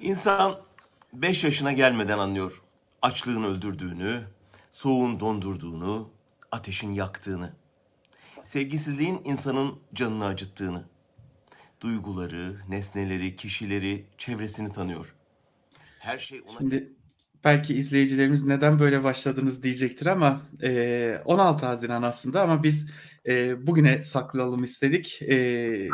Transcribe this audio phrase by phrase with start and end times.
[0.00, 0.58] İnsan
[1.12, 2.62] 5 yaşına gelmeden anlıyor
[3.02, 4.22] açlığın öldürdüğünü,
[4.70, 6.10] soğuğun dondurduğunu,
[6.52, 7.52] ateşin yaktığını.
[8.44, 10.84] Sevgisizliğin insanın canını acıttığını.
[11.80, 15.14] Duyguları, nesneleri, kişileri, çevresini tanıyor.
[15.98, 16.58] Her şey ona...
[16.58, 16.92] Şimdi
[17.44, 22.90] belki izleyicilerimiz neden böyle başladınız diyecektir ama e, 16 Haziran aslında ama biz
[23.28, 25.22] e, bugüne saklayalım istedik.
[25.22, 25.88] E,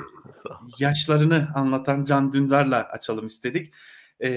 [0.79, 3.75] yaşlarını anlatan Can Dündar'la açalım istedik.
[4.21, 4.29] E,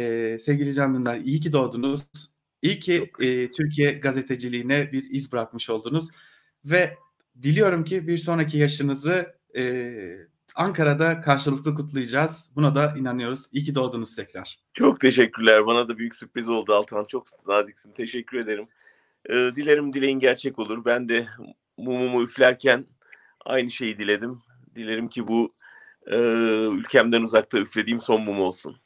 [0.41, 2.01] sevgili Can Dündar iyi ki doğdunuz.
[2.61, 6.09] İyi ki e, Türkiye gazeteciliğine bir iz bırakmış oldunuz
[6.65, 6.97] ve
[7.41, 9.93] diliyorum ki bir sonraki yaşınızı e,
[10.55, 12.51] Ankara'da karşılıklı kutlayacağız.
[12.55, 13.45] Buna da inanıyoruz.
[13.51, 14.59] İyi ki doğdunuz tekrar.
[14.73, 15.65] Çok teşekkürler.
[15.65, 17.05] Bana da büyük sürpriz oldu Altan.
[17.07, 17.91] Çok naziksin.
[17.91, 18.67] Teşekkür ederim.
[19.29, 20.85] Ee, dilerim dileğin gerçek olur.
[20.85, 21.27] Ben de
[21.77, 22.85] mumumu üflerken
[23.45, 24.41] aynı şeyi diledim.
[24.75, 25.55] Dilerim ki bu
[26.11, 26.17] e,
[26.67, 28.77] ülkemden uzakta üflediğim son mum olsun.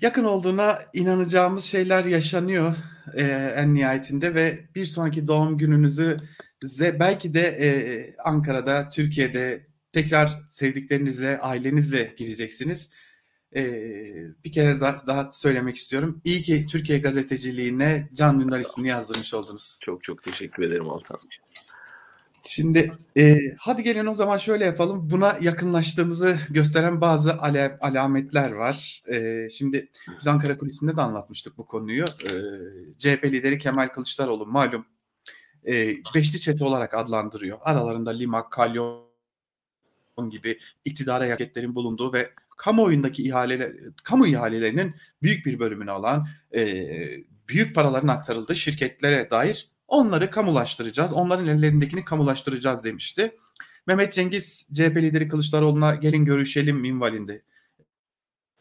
[0.00, 2.74] Yakın olduğuna inanacağımız şeyler yaşanıyor
[3.14, 3.22] e,
[3.56, 6.16] en nihayetinde ve bir sonraki doğum gününüzü
[6.80, 7.68] belki de e,
[8.24, 12.90] Ankara'da, Türkiye'de tekrar sevdiklerinizle, ailenizle gireceksiniz.
[13.56, 16.20] Ee, bir kere daha, daha söylemek istiyorum.
[16.24, 19.78] İyi ki Türkiye gazeteciliğine Can Dündar ismini yazdırmış oldunuz.
[19.82, 21.20] Çok çok teşekkür ederim Altan.
[22.46, 25.10] Şimdi e, hadi gelin o zaman şöyle yapalım.
[25.10, 29.02] Buna yakınlaştığımızı gösteren bazı ale, alametler var.
[29.08, 29.88] E, şimdi
[30.18, 32.04] biz Ankara Kulisi'nde de anlatmıştık bu konuyu.
[32.04, 32.32] E,
[32.98, 34.86] CHP lideri Kemal Kılıçdaroğlu malum
[35.66, 37.58] e, beşli çete olarak adlandırıyor.
[37.62, 39.04] Aralarında Limak, Kalyon
[40.30, 43.72] gibi iktidara yaketlerin bulunduğu ve kamuoyundaki ihaleler,
[44.04, 46.86] kamu ihalelerinin büyük bir bölümünü alan, e,
[47.48, 51.12] büyük paraların aktarıldığı şirketlere dair onları kamulaştıracağız.
[51.12, 53.36] Onların ellerindekini kamulaştıracağız demişti.
[53.86, 57.42] Mehmet Cengiz CHP lideri Kılıçdaroğlu'na gelin görüşelim minvalinde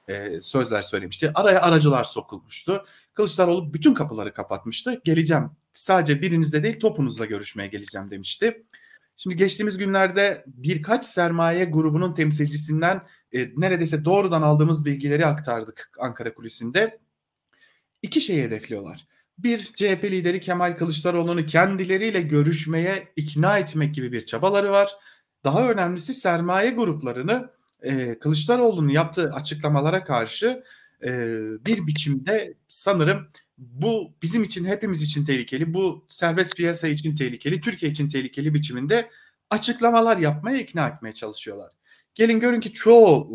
[0.08, 1.32] e, sözler söylemişti.
[1.36, 2.86] Araya aracılar sokulmuştu.
[3.14, 5.02] Kılıçdaroğlu bütün kapıları kapatmıştı.
[5.04, 8.64] Geleceğim sadece birinizle değil topunuzla görüşmeye geleceğim demişti.
[9.18, 13.02] Şimdi geçtiğimiz günlerde birkaç sermaye grubunun temsilcisinden
[13.34, 17.00] e, neredeyse doğrudan aldığımız bilgileri aktardık Ankara kulisinde.
[18.02, 19.08] İki şeyi hedefliyorlar.
[19.38, 24.92] Bir CHP lideri Kemal Kılıçdaroğlu'nu kendileriyle görüşmeye ikna etmek gibi bir çabaları var.
[25.44, 27.50] Daha önemlisi sermaye gruplarını
[27.82, 30.64] e, Kılıçdaroğlu'nun yaptığı açıklamalara karşı
[31.04, 31.12] e,
[31.66, 33.28] bir biçimde sanırım
[33.58, 39.10] bu bizim için hepimiz için tehlikeli, bu serbest piyasa için tehlikeli, Türkiye için tehlikeli biçiminde
[39.50, 41.72] açıklamalar yapmaya ikna etmeye çalışıyorlar.
[42.16, 43.28] Gelin görün ki çoğu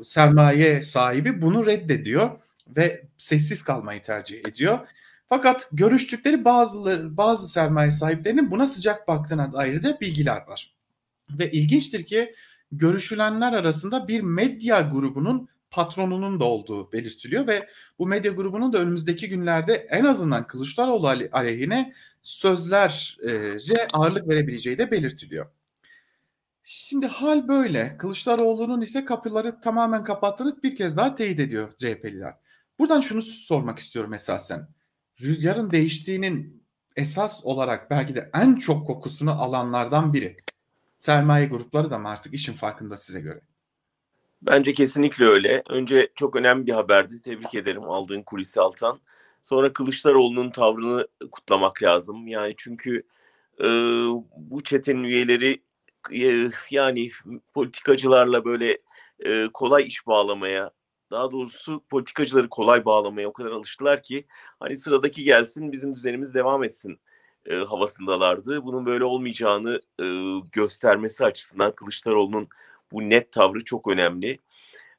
[0.00, 2.30] e, sermaye sahibi bunu reddediyor
[2.76, 4.78] ve sessiz kalmayı tercih ediyor.
[5.26, 10.74] Fakat görüştükleri bazı bazı sermaye sahiplerinin buna sıcak baktığına dair de bilgiler var.
[11.30, 12.34] Ve ilginçtir ki
[12.72, 19.28] görüşülenler arasında bir medya grubunun patronunun da olduğu belirtiliyor ve bu medya grubunun da önümüzdeki
[19.28, 21.92] günlerde en azından Kılıçdaroğlu aleyhine
[22.22, 25.46] sözlerce ağırlık verebileceği de belirtiliyor.
[26.70, 27.96] Şimdi hal böyle.
[27.98, 32.34] Kılıçdaroğlu'nun ise kapıları tamamen kapattığını bir kez daha teyit ediyor CHP'liler.
[32.78, 34.68] Buradan şunu sormak istiyorum esasen.
[35.20, 36.64] Rüzgarın değiştiğinin
[36.96, 40.36] esas olarak belki de en çok kokusunu alanlardan biri.
[40.98, 43.40] Sermaye grupları da mı artık işin farkında size göre?
[44.42, 45.62] Bence kesinlikle öyle.
[45.68, 47.22] Önce çok önemli bir haberdi.
[47.22, 49.00] Tebrik ederim aldığın kulisi Altan.
[49.42, 52.26] Sonra Kılıçdaroğlu'nun tavrını kutlamak lazım.
[52.26, 53.02] Yani çünkü
[53.60, 53.66] e,
[54.36, 55.67] bu çetenin üyeleri
[56.70, 57.10] yani
[57.54, 58.78] politikacılarla böyle
[59.20, 60.70] e, kolay iş bağlamaya,
[61.10, 64.26] daha doğrusu politikacıları kolay bağlamaya o kadar alıştılar ki
[64.60, 67.00] hani sıradaki gelsin bizim düzenimiz devam etsin
[67.46, 68.64] e, havasındalardı.
[68.64, 70.06] Bunun böyle olmayacağını e,
[70.52, 72.48] göstermesi açısından Kılıçdaroğlu'nun
[72.92, 74.38] bu net tavrı çok önemli.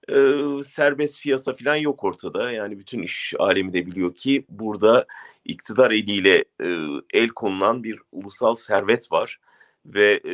[0.09, 2.51] Ee, serbest piyasa falan yok ortada.
[2.51, 5.05] Yani bütün iş alemi de biliyor ki burada
[5.45, 6.67] iktidar eliyle e,
[7.13, 9.39] el konulan bir ulusal servet var
[9.85, 10.34] ve e,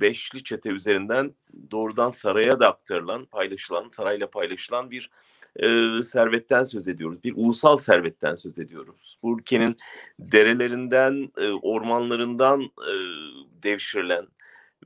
[0.00, 1.34] beşli çete üzerinden
[1.70, 5.10] doğrudan saraya da aktarılan, paylaşılan, sarayla paylaşılan bir
[5.56, 7.24] e, servetten söz ediyoruz.
[7.24, 9.18] Bir ulusal servetten söz ediyoruz.
[9.22, 9.76] Bu ülkenin
[10.18, 12.94] derelerinden, e, ormanlarından e,
[13.62, 14.26] devşirilen,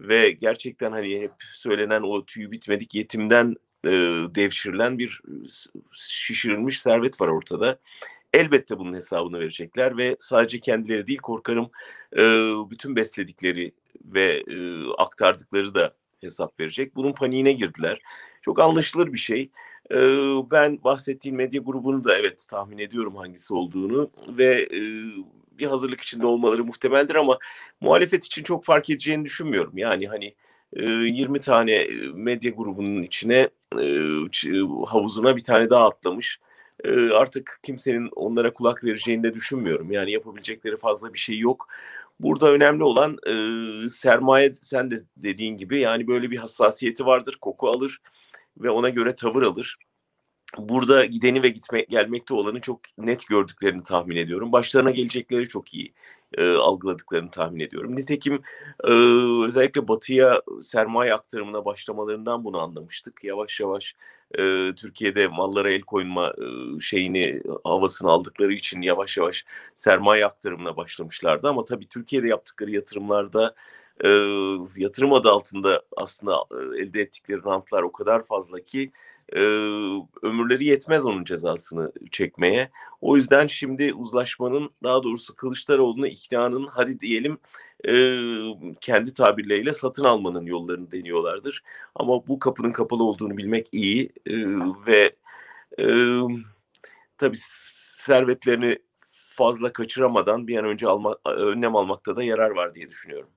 [0.01, 3.91] ve gerçekten hani hep söylenen o tüyü bitmedik yetimden e,
[4.35, 5.23] devşirilen bir
[5.93, 7.79] şişirilmiş servet var ortada.
[8.33, 11.71] Elbette bunun hesabını verecekler ve sadece kendileri değil korkarım
[12.13, 12.23] e,
[12.71, 13.73] bütün besledikleri
[14.05, 16.97] ve e, aktardıkları da hesap verecek.
[16.97, 18.01] Bunun paniğine girdiler.
[18.43, 19.51] Çok anlaşılır bir şey.
[19.91, 19.97] E,
[20.51, 24.81] ben bahsettiğim medya grubunu da evet tahmin ediyorum hangisi olduğunu ve e,
[25.59, 27.39] bir hazırlık içinde olmaları muhtemeldir ama
[27.81, 29.79] muhalefet için çok fark edeceğini düşünmüyorum.
[29.79, 30.35] Yani hani
[30.73, 33.49] 20 tane medya grubunun içine
[34.87, 36.41] havuzuna bir tane daha atlamış.
[37.13, 39.93] Artık kimsenin onlara kulak vereceğini de düşünmüyorum.
[39.93, 41.69] Yani yapabilecekleri fazla bir şey yok.
[42.21, 43.17] Burada önemli olan
[43.89, 47.39] sermaye sen de dediğin gibi yani böyle bir hassasiyeti vardır.
[47.41, 48.01] Koku alır
[48.59, 49.77] ve ona göre tavır alır
[50.59, 54.53] burada gideni ve gitme, gelmekte olanı çok net gördüklerini tahmin ediyorum.
[54.53, 55.95] Başlarına gelecekleri çok iyi
[56.37, 57.97] e, algıladıklarını tahmin ediyorum.
[57.97, 58.43] Nitekim
[58.85, 58.93] e,
[59.45, 63.25] özellikle batıya sermaye aktarımına başlamalarından bunu anlamıştık.
[63.25, 63.97] Yavaş yavaş
[64.39, 69.45] e, Türkiye'de mallara el koyma e, şeyini havasını aldıkları için yavaş yavaş
[69.75, 71.49] sermaye aktarımına başlamışlardı.
[71.49, 73.55] Ama tabii Türkiye'de yaptıkları yatırımlarda
[74.05, 74.09] e,
[74.77, 78.93] yatırım adı altında aslında e, elde ettikleri rantlar o kadar fazla ki
[79.33, 79.41] e,
[80.23, 82.71] ömürleri yetmez onun cezasını çekmeye.
[83.01, 87.39] O yüzden şimdi uzlaşmanın daha doğrusu Kılıçdaroğlu'na iktidanın hadi diyelim
[87.89, 87.95] e,
[88.81, 91.63] kendi tabirleriyle satın almanın yollarını deniyorlardır.
[91.95, 94.35] Ama bu kapının kapalı olduğunu bilmek iyi e,
[94.87, 95.17] ve
[95.79, 95.87] e,
[97.19, 97.39] tabii
[97.99, 98.79] servetlerini
[99.37, 103.31] fazla kaçıramadan bir an önce alma, önlem almakta da yarar var diye düşünüyorum.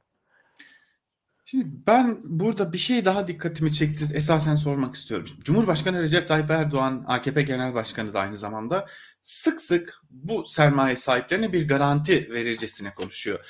[1.49, 4.05] Şimdi ben burada bir şey daha dikkatimi çekti.
[4.13, 5.29] Esasen sormak istiyorum.
[5.43, 8.87] Cumhurbaşkanı Recep Tayyip Erdoğan, AKP Genel Başkanı da aynı zamanda
[9.21, 13.45] sık sık bu sermaye sahiplerine bir garanti verircesine konuşuyor.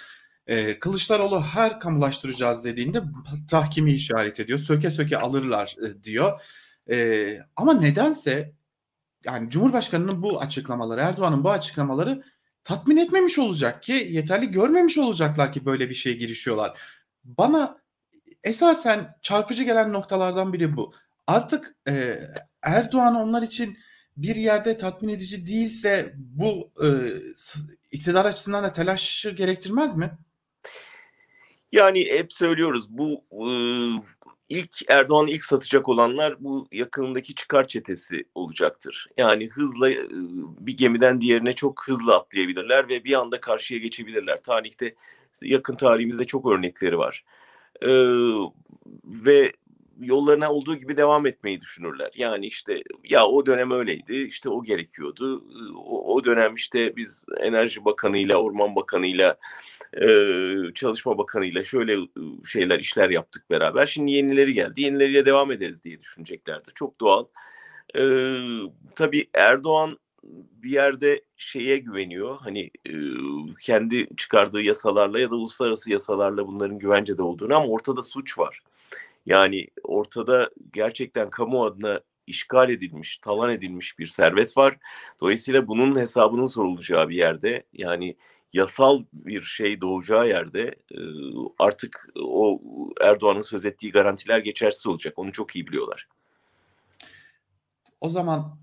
[0.47, 3.01] Ee, Kılıçdaroğlu her kamulaştıracağız dediğinde
[3.49, 4.59] tahkimi işaret ediyor.
[4.59, 6.41] Söke söke alırlar e, diyor.
[6.91, 8.53] Ee, ama nedense
[9.25, 12.23] yani Cumhurbaşkanı'nın bu açıklamaları, Erdoğan'ın bu açıklamaları
[12.63, 16.79] tatmin etmemiş olacak ki yeterli görmemiş olacaklar ki böyle bir şeye girişiyorlar.
[17.23, 17.78] Bana
[18.43, 20.93] esasen çarpıcı gelen noktalardan biri bu.
[21.27, 22.19] Artık e,
[22.61, 23.77] Erdoğan onlar için
[24.17, 26.87] bir yerde tatmin edici değilse bu e,
[27.91, 30.11] iktidar açısından da telaşı gerektirmez mi?
[31.71, 33.49] Yani hep söylüyoruz bu e,
[34.49, 39.07] ilk Erdoğan ilk satacak olanlar bu yakınındaki çıkar çetesi olacaktır.
[39.17, 40.07] Yani hızla e,
[40.59, 44.41] bir gemiden diğerine çok hızlı atlayabilirler ve bir anda karşıya geçebilirler.
[44.43, 44.95] Tarihte
[45.41, 47.23] yakın tarihimizde çok örnekleri var
[47.81, 47.89] e,
[49.05, 49.53] ve
[49.99, 52.11] yollarına olduğu gibi devam etmeyi düşünürler.
[52.15, 55.43] Yani işte ya o dönem öyleydi, işte o gerekiyordu.
[55.75, 59.37] O, o dönem işte biz Enerji Bakanı'yla, Orman Bakanı'yla,
[60.01, 60.07] e,
[60.75, 61.97] Çalışma Bakanı'yla şöyle
[62.45, 63.85] şeyler, işler yaptık beraber.
[63.85, 66.69] Şimdi yenileri geldi, yenileriyle devam ederiz diye düşüneceklerdi.
[66.75, 67.25] Çok doğal.
[67.95, 68.01] E,
[68.95, 72.37] tabii Erdoğan bir yerde şeye güveniyor.
[72.39, 72.93] Hani e,
[73.61, 78.61] kendi çıkardığı yasalarla ya da uluslararası yasalarla bunların güvencede olduğunu ama ortada suç var.
[79.25, 84.77] Yani ortada gerçekten kamu adına işgal edilmiş, talan edilmiş bir servet var.
[85.21, 88.15] Dolayısıyla bunun hesabının sorulacağı bir yerde yani
[88.53, 90.75] yasal bir şey doğacağı yerde
[91.59, 92.61] artık o
[93.01, 95.13] Erdoğan'ın söz ettiği garantiler geçersiz olacak.
[95.19, 96.07] Onu çok iyi biliyorlar.
[98.01, 98.57] O zaman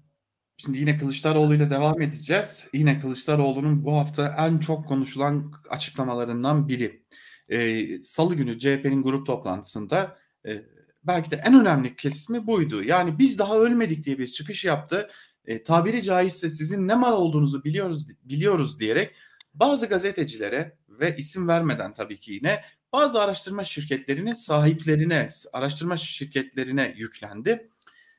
[0.56, 2.66] Şimdi yine Kılıçdaroğlu ile devam edeceğiz.
[2.72, 7.02] Yine Kılıçdaroğlu'nun bu hafta en çok konuşulan açıklamalarından biri.
[7.48, 10.62] Ee, Salı günü CHP'nin grup toplantısında e,
[11.04, 12.82] belki de en önemli kesimi buydu.
[12.82, 15.10] Yani biz daha ölmedik diye bir çıkış yaptı.
[15.44, 19.14] E, tabiri caizse sizin ne mal olduğunuzu biliyoruz biliyoruz diyerek
[19.54, 27.70] bazı gazetecilere ve isim vermeden tabii ki yine bazı araştırma şirketlerinin sahiplerine, araştırma şirketlerine yüklendi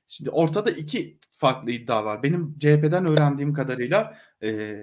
[0.08, 2.24] Şimdi ortada iki farklı iddia var.
[2.24, 4.78] Benim CHP'den öğrendiğim kadarıyla e,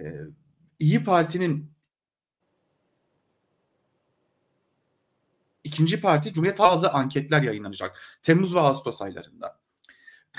[0.78, 1.70] İyi Parti'nin
[5.64, 8.00] ikinci parti Cumhuriyet bazı anketler yayınlanacak.
[8.22, 9.58] Temmuz ve Ağustos aylarında.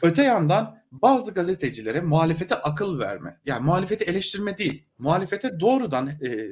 [0.04, 6.50] Öte yandan bazı gazetecilere muhalefete akıl verme, yani muhalefeti eleştirme değil, muhalefete doğrudan e,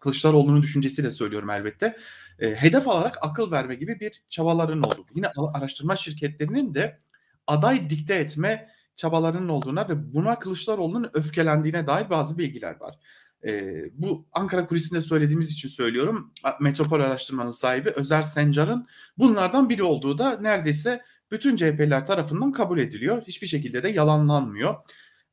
[0.00, 1.96] Kılıçdaroğlu'nun düşüncesiyle söylüyorum elbette,
[2.38, 5.06] e, hedef alarak akıl verme gibi bir çabaların olduğu.
[5.14, 7.00] Yine araştırma şirketlerinin de
[7.46, 12.98] aday dikte etme çabalarının olduğuna ve buna Kılıçdaroğlu'nun öfkelendiğine dair bazı bilgiler var.
[13.46, 16.32] E, bu Ankara kulisinde söylediğimiz için söylüyorum.
[16.60, 18.86] Metropol araştırmanın sahibi Özer Sencar'ın
[19.18, 23.22] bunlardan biri olduğu da neredeyse bütün CHP'ler tarafından kabul ediliyor.
[23.26, 24.74] Hiçbir şekilde de yalanlanmıyor.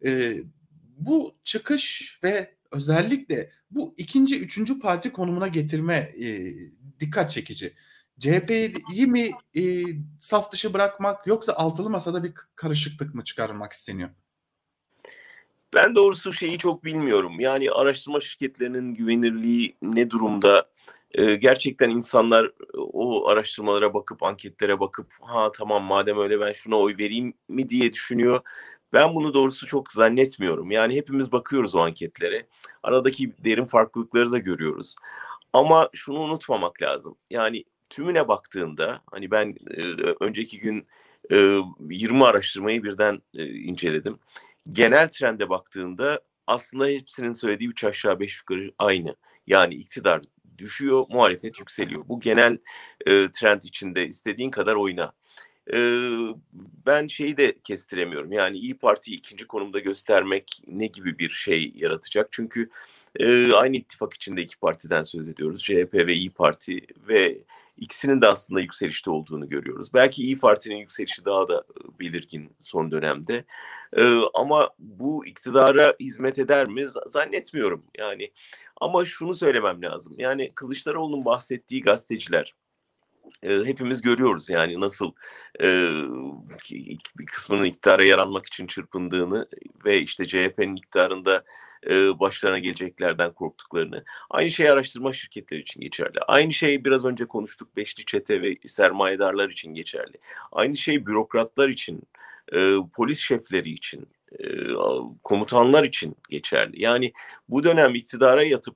[0.06, 0.38] E,
[0.98, 6.54] bu çıkış ve özellikle bu ikinci, üçüncü parti konumuna getirme e,
[7.00, 7.74] dikkat çekici.
[8.22, 9.84] CHP'yi mi e,
[10.20, 14.10] saf dışı bırakmak yoksa altılı masada bir karışıklık mı çıkarmak isteniyor?
[15.74, 17.40] Ben doğrusu şeyi çok bilmiyorum.
[17.40, 20.72] Yani araştırma şirketlerinin güvenirliği ne durumda?
[21.12, 26.98] Ee, gerçekten insanlar o araştırmalara bakıp, anketlere bakıp ha tamam madem öyle ben şuna oy
[26.98, 28.42] vereyim mi diye düşünüyor.
[28.94, 30.72] Ben bunu doğrusu çok zannetmiyorum.
[30.72, 32.48] Yani hepimiz bakıyoruz o anketlere.
[32.84, 34.96] Aradaki derin farklılıkları da görüyoruz.
[35.54, 37.16] Ama şunu unutmamak lazım.
[37.30, 39.82] Yani tümüne baktığında hani ben e,
[40.20, 40.88] önceki gün
[41.32, 41.58] e,
[41.90, 44.20] 20 araştırmayı birden e, inceledim.
[44.72, 49.16] Genel trende baktığında aslında hepsinin söylediği üç aşağı beş yukarı aynı.
[49.48, 50.22] Yani iktidar
[50.58, 52.08] düşüyor, muhalefet yükseliyor.
[52.08, 52.58] Bu genel
[53.08, 55.14] e, trend içinde istediğin kadar oyna.
[55.74, 55.78] E,
[56.86, 58.32] ben şeyi de kestiremiyorum.
[58.32, 62.28] Yani İyi Parti'yi ikinci konumda göstermek ne gibi bir şey yaratacak?
[62.32, 62.70] Çünkü
[63.20, 65.64] e, aynı ittifak içinde iki partiden söz ediyoruz.
[65.64, 67.38] CHP ve İyi Parti ve
[67.82, 69.94] ikisinin de aslında yükselişte olduğunu görüyoruz.
[69.94, 71.64] Belki İyi Parti'nin yükselişi daha da
[72.00, 73.46] belirgin son dönemde.
[73.98, 76.86] E, ama bu iktidara hizmet eder mi?
[77.08, 77.84] Zannetmiyorum.
[77.98, 78.32] Yani
[78.82, 80.16] ama şunu söylemem lazım.
[80.18, 82.56] Yani Kılıçdaroğlu'nun bahsettiği gazeteciler
[83.44, 85.12] e, hepimiz görüyoruz yani nasıl
[85.62, 85.92] e,
[87.18, 89.48] bir kısmının iktidara yaranmak için çırpındığını
[89.86, 91.44] ve işte CHP'nin iktidarında
[91.90, 94.04] e, başlarına geleceklerden korktuklarını.
[94.30, 96.20] Aynı şey araştırma şirketleri için geçerli.
[96.28, 100.18] Aynı şey biraz önce konuştuk beşli çete ve sermayedarlar için geçerli.
[100.52, 102.02] Aynı şey bürokratlar için,
[102.54, 104.08] e, polis şefleri için,
[105.24, 106.82] komutanlar için geçerli.
[106.82, 107.14] Yani
[107.50, 108.76] bu dönem iktidara yatıp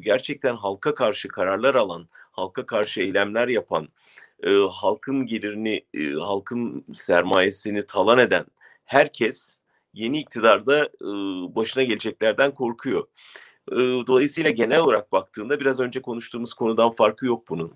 [0.00, 3.88] gerçekten halka karşı kararlar alan, halka karşı eylemler yapan,
[4.42, 8.44] e, halkın gelirini, e, halkın sermayesini talan eden
[8.84, 9.56] herkes
[9.94, 11.06] yeni iktidarda e,
[11.54, 13.06] başına geleceklerden korkuyor.
[13.72, 17.72] E, dolayısıyla genel olarak baktığında biraz önce konuştuğumuz konudan farkı yok bunun.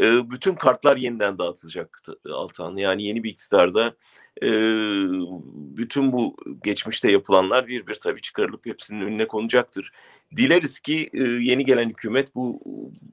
[0.00, 2.76] E, bütün kartlar yeniden dağıtılacak Altan.
[2.76, 3.96] Yani yeni bir iktidarda
[4.42, 4.48] e,
[5.76, 9.92] bütün bu geçmişte yapılanlar bir bir tabii çıkarılıp hepsinin önüne konacaktır.
[10.36, 12.60] Dileriz ki e, yeni gelen hükümet bu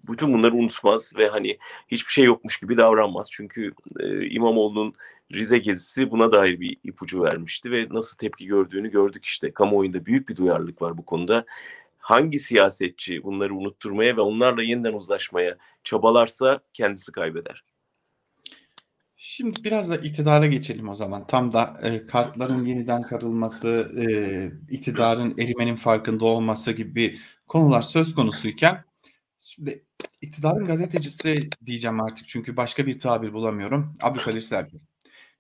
[0.08, 1.58] bütün bunları unutmaz ve hani
[1.88, 3.30] hiçbir şey yokmuş gibi davranmaz.
[3.32, 4.94] Çünkü e, İmamoğlu'nun
[5.34, 9.52] Rize gezisi buna dair bir ipucu vermişti ve nasıl tepki gördüğünü gördük işte.
[9.54, 11.46] Kamuoyunda büyük bir duyarlılık var bu konuda.
[12.00, 17.64] Hangi siyasetçi bunları unutturmaya ve onlarla yeniden uzlaşmaya çabalarsa kendisi kaybeder.
[19.22, 21.28] Şimdi biraz da iktidara geçelim o zaman.
[21.28, 28.84] Tam da e, kartların yeniden karılması, e, iktidarın erimenin farkında olması gibi konular söz konusuyken
[29.42, 29.86] şimdi
[30.22, 33.96] iktidarın gazetecisi diyeceğim artık çünkü başka bir tabir bulamıyorum.
[34.02, 34.82] Abdülkadir Selvi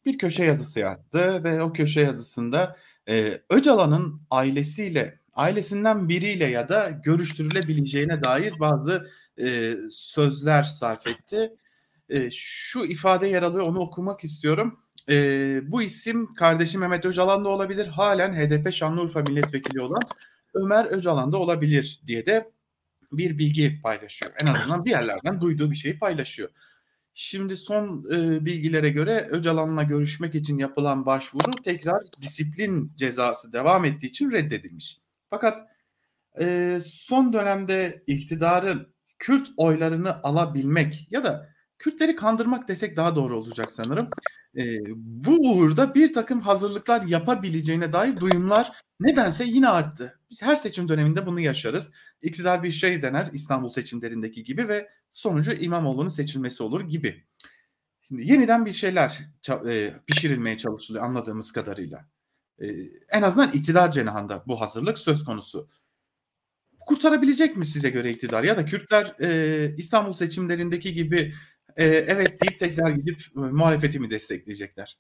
[0.05, 2.75] bir köşe yazısı yazdı ve o köşe yazısında
[3.09, 9.07] e, Öcalan'ın ailesiyle, ailesinden biriyle ya da görüştürülebileceğine dair bazı
[9.41, 11.51] e, sözler sarf etti.
[12.09, 14.79] E, şu ifade yer alıyor, onu okumak istiyorum.
[15.09, 15.15] E,
[15.71, 20.01] bu isim kardeşi Mehmet Öcalan da olabilir, halen HDP Şanlıurfa milletvekili olan
[20.53, 22.51] Ömer Öcalan da olabilir diye de
[23.11, 24.31] bir bilgi paylaşıyor.
[24.37, 26.49] En azından bir yerlerden duyduğu bir şeyi paylaşıyor.
[27.13, 34.07] Şimdi son e, bilgilere göre Öcalan'la görüşmek için yapılan başvuru tekrar disiplin cezası devam ettiği
[34.07, 34.99] için reddedilmiş.
[35.29, 35.69] Fakat
[36.39, 43.71] e, son dönemde iktidarın Kürt oylarını alabilmek ya da Kürtleri kandırmak desek daha doğru olacak
[43.71, 44.09] sanırım.
[44.57, 50.19] E, bu uğurda bir takım hazırlıklar yapabileceğine dair duyumlar nedense yine arttı.
[50.29, 51.91] Biz her seçim döneminde bunu yaşarız.
[52.21, 57.23] İktidar bir şey dener İstanbul seçimlerindeki gibi ve sonucu İmamoğlu'nun seçilmesi olur gibi.
[58.01, 59.19] Şimdi yeniden bir şeyler
[59.69, 62.05] e, pişirilmeye çalışılıyor anladığımız kadarıyla.
[62.61, 62.67] E,
[63.09, 65.67] en azından iktidar cenahında bu hazırlık söz konusu.
[66.79, 71.33] Kurtarabilecek mi size göre iktidar ya da Kürtler e, İstanbul seçimlerindeki gibi
[71.79, 74.97] e, evet deyip tekrar gidip e, muhalefeti mi destekleyecekler?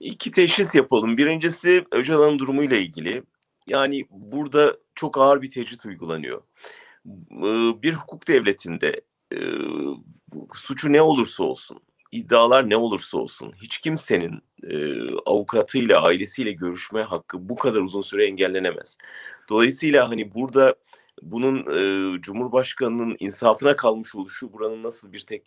[0.00, 1.16] İki teşhis yapalım.
[1.16, 3.22] Birincisi Öcalan'ın durumuyla ilgili.
[3.66, 6.42] Yani burada çok ağır bir tecrit uygulanıyor.
[7.82, 9.00] Bir hukuk devletinde
[10.54, 11.80] suçu ne olursa olsun,
[12.12, 14.42] iddialar ne olursa olsun, hiç kimsenin
[15.26, 18.96] avukatıyla, ailesiyle görüşme hakkı bu kadar uzun süre engellenemez.
[19.48, 20.74] Dolayısıyla hani burada
[21.22, 25.42] bunun e, Cumhurbaşkanı'nın insafına kalmış oluşu buranın nasıl bir tek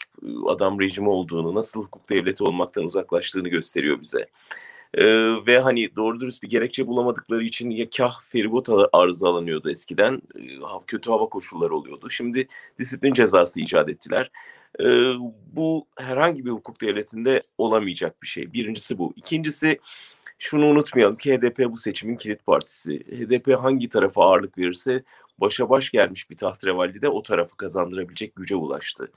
[0.47, 4.27] adam rejimi olduğunu, nasıl hukuk devleti olmaktan uzaklaştığını gösteriyor bize.
[4.93, 5.05] E,
[5.47, 10.41] ve hani doğru dürüst bir gerekçe bulamadıkları için ya kah feribot arızalanıyordu eskiden, e,
[10.87, 12.09] kötü hava koşulları oluyordu.
[12.09, 12.47] Şimdi
[12.79, 14.31] disiplin cezası icat ettiler.
[14.79, 15.13] E,
[15.53, 18.53] bu herhangi bir hukuk devletinde olamayacak bir şey.
[18.53, 19.13] Birincisi bu.
[19.15, 19.79] İkincisi
[20.39, 22.99] şunu unutmayalım ki HDP bu seçimin kilit partisi.
[22.99, 25.03] HDP hangi tarafa ağırlık verirse
[25.37, 29.11] başa baş gelmiş bir tahtrevalli de o tarafı kazandırabilecek güce ulaştı.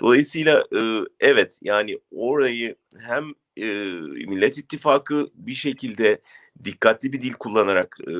[0.00, 0.80] Dolayısıyla e,
[1.20, 3.24] evet yani orayı hem
[3.56, 3.66] e,
[4.26, 6.20] Millet İttifakı bir şekilde
[6.64, 8.14] dikkatli bir dil kullanarak e,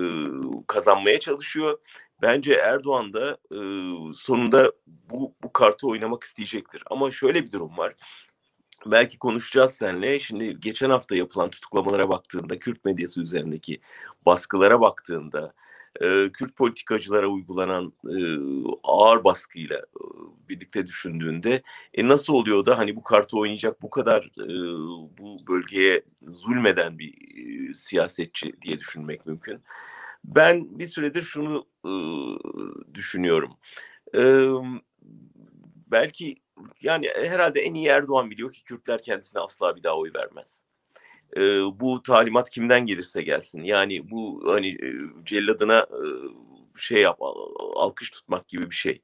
[0.66, 1.78] kazanmaya çalışıyor.
[2.22, 3.38] Bence Erdoğan da
[4.14, 6.82] sonunda bu, bu kartı oynamak isteyecektir.
[6.90, 7.94] Ama şöyle bir durum var.
[8.86, 10.20] Belki konuşacağız seninle.
[10.20, 13.80] Şimdi geçen hafta yapılan tutuklamalara baktığında, Kürt medyası üzerindeki
[14.26, 15.54] baskılara baktığında,
[16.00, 17.92] e, Kürt politikacılara uygulanan
[18.82, 19.82] ağır baskıyla
[20.48, 21.62] birlikte düşündüğünde
[21.94, 24.30] e, nasıl oluyor da hani bu kartı oynayacak bu kadar
[25.18, 27.14] bu bölgeye zulmeden bir
[27.74, 29.60] siyasetçi diye düşünmek mümkün.
[30.24, 31.66] Ben bir süredir şunu
[32.94, 33.52] düşünüyorum.
[35.86, 36.36] Belki
[36.82, 40.62] yani herhalde en iyi Erdoğan biliyor ki Kürtler kendisine asla bir daha oy vermez
[41.36, 41.40] e,
[41.80, 43.62] bu talimat kimden gelirse gelsin.
[43.62, 44.94] Yani bu hani e,
[45.24, 46.02] celladına e,
[46.76, 47.18] şey yap,
[47.76, 49.02] alkış tutmak gibi bir şey.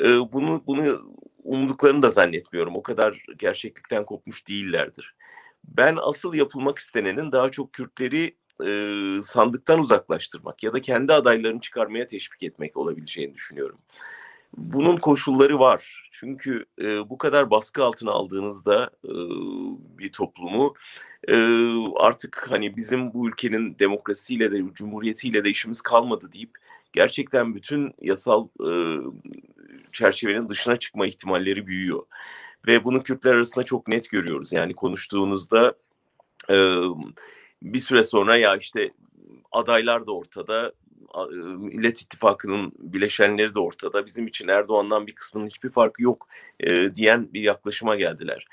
[0.00, 2.76] E, bunu bunu umduklarını da zannetmiyorum.
[2.76, 5.14] O kadar gerçeklikten kopmuş değillerdir.
[5.64, 8.36] Ben asıl yapılmak istenenin daha çok Kürtleri
[8.66, 13.78] e, sandıktan uzaklaştırmak ya da kendi adaylarını çıkarmaya teşvik etmek olabileceğini düşünüyorum.
[14.56, 16.08] Bunun koşulları var.
[16.12, 18.90] Çünkü e, bu kadar baskı altına aldığınızda
[19.98, 20.74] bir toplumu
[21.28, 21.36] e,
[21.96, 26.50] artık hani bizim bu ülkenin demokrasiyle de cumhuriyetiyle de işimiz kalmadı deyip
[26.92, 28.70] gerçekten bütün yasal e,
[29.92, 32.02] çerçevenin dışına çıkma ihtimalleri büyüyor.
[32.66, 34.52] Ve bunu Kürtler arasında çok net görüyoruz.
[34.52, 35.74] Yani konuştuğunuzda
[36.50, 36.76] e,
[37.62, 38.90] bir süre sonra ya işte
[39.52, 40.72] adaylar da ortada,
[41.58, 44.06] Millet İttifakı'nın bileşenleri de ortada.
[44.06, 46.28] Bizim için Erdoğan'dan bir kısmının hiçbir farkı yok
[46.60, 48.46] e, diyen bir yaklaşıma geldiler.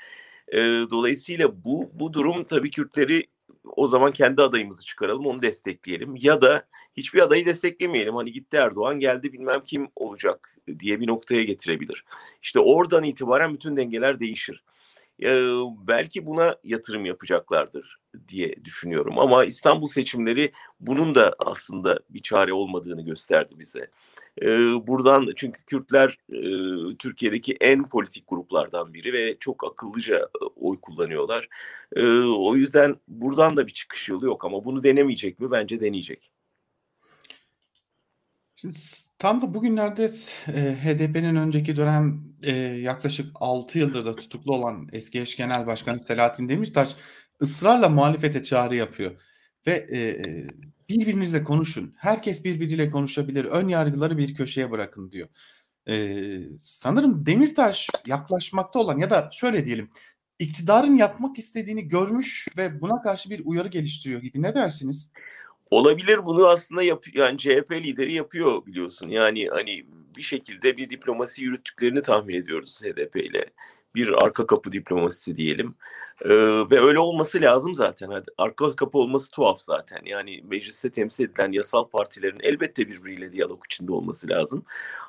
[0.54, 3.26] E, dolayısıyla bu bu durum tabii Kürtleri
[3.64, 8.14] o zaman kendi adayımızı çıkaralım onu destekleyelim ya da hiçbir adayı desteklemeyelim.
[8.14, 12.04] Hani gitti Erdoğan geldi bilmem kim olacak diye bir noktaya getirebilir.
[12.42, 14.64] İşte oradan itibaren bütün dengeler değişir.
[15.88, 19.18] Belki buna yatırım yapacaklardır diye düşünüyorum.
[19.18, 23.90] Ama İstanbul seçimleri bunun da aslında bir çare olmadığını gösterdi bize.
[24.86, 26.18] Buradan çünkü Kürtler
[26.98, 31.48] Türkiye'deki en politik gruplardan biri ve çok akıllıca oy kullanıyorlar.
[32.36, 35.50] O yüzden buradan da bir çıkış yolu yok ama bunu denemeyecek mi?
[35.50, 36.33] Bence deneyecek.
[38.64, 38.78] Şimdi
[39.18, 40.10] tam da bugünlerde
[40.48, 45.98] e, HDP'nin önceki dönem e, yaklaşık 6 yıldır da tutuklu olan eski eş genel başkanı
[46.00, 46.96] Selahattin Demirtaş
[47.42, 49.20] ısrarla muhalefete çağrı yapıyor.
[49.66, 50.46] Ve e, e,
[50.88, 51.94] birbirinizle konuşun.
[51.96, 53.44] Herkes birbiriyle konuşabilir.
[53.44, 55.28] Ön yargıları bir köşeye bırakın diyor.
[55.88, 56.16] E,
[56.62, 59.90] sanırım Demirtaş yaklaşmakta olan ya da şöyle diyelim
[60.38, 64.42] iktidarın yapmak istediğini görmüş ve buna karşı bir uyarı geliştiriyor gibi.
[64.42, 65.10] Ne dersiniz?
[65.74, 69.08] Olabilir bunu aslında yap yani CHP lideri yapıyor biliyorsun.
[69.08, 73.44] Yani hani bir şekilde bir diplomasi yürüttüklerini tahmin ediyoruz HDP ile.
[73.94, 75.74] Bir arka kapı diplomasisi diyelim.
[76.24, 76.28] Ee,
[76.70, 78.20] ve öyle olması lazım zaten.
[78.38, 80.00] Arka kapı olması tuhaf zaten.
[80.04, 84.64] Yani mecliste temsil edilen yasal partilerin elbette birbiriyle diyalog içinde olması lazım.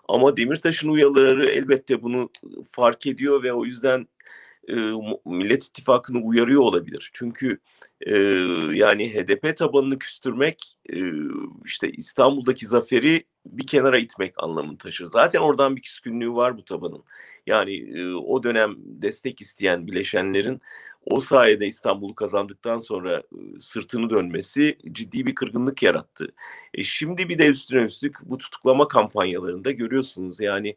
[0.07, 2.29] Ama Demirtaş'ın uyarıları elbette bunu
[2.69, 4.07] fark ediyor ve o yüzden
[4.69, 4.75] e,
[5.25, 7.09] Millet İttifakı'nı uyarıyor olabilir.
[7.13, 7.59] Çünkü
[8.01, 8.17] e,
[8.73, 10.99] yani HDP tabanını küstürmek e,
[11.65, 15.05] işte İstanbul'daki zaferi bir kenara itmek anlamını taşır.
[15.05, 17.03] Zaten oradan bir küskünlüğü var bu tabanın.
[17.47, 20.61] Yani e, o dönem destek isteyen bileşenlerin
[21.05, 26.33] o sayede İstanbul'u kazandıktan sonra e, sırtını dönmesi ciddi bir kırgınlık yarattı.
[26.73, 30.75] E, şimdi bir de üstüne üstlük bu tutuklama kampanyalarında görüyorsunuz yani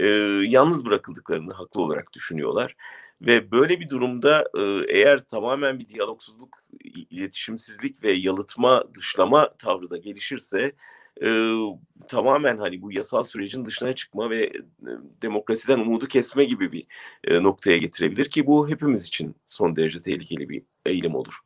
[0.00, 0.06] e,
[0.48, 2.76] yalnız bırakıldıklarını haklı olarak düşünüyorlar.
[3.26, 4.44] Ve böyle bir durumda
[4.88, 6.64] eğer tamamen bir diyalogsuzluk,
[7.10, 10.72] iletişimsizlik ve yalıtma, dışlama tavrı da gelişirse
[12.08, 14.52] tamamen hani bu yasal sürecin dışına çıkma ve
[15.22, 16.86] demokrasiden umudu kesme gibi bir
[17.42, 21.38] noktaya getirebilir ki bu hepimiz için son derece tehlikeli bir eğilim olur.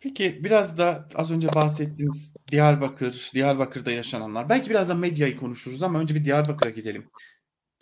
[0.00, 4.48] Peki biraz da az önce bahsettiğiniz Diyarbakır, Diyarbakır'da yaşananlar.
[4.48, 7.10] Belki biraz da medyayı konuşuruz ama önce bir Diyarbakır'a gidelim.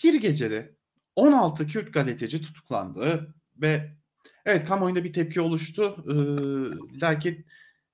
[0.05, 0.75] Bir gecede
[1.17, 3.93] 16 Kürt gazeteci tutuklandı ve
[4.47, 5.97] evet kamuoyunda bir tepki oluştu.
[6.09, 7.47] Ee, lakin